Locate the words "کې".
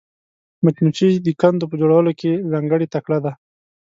2.19-2.31